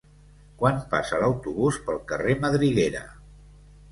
[0.61, 3.03] Quan passa l'autobús pel carrer Madriguera?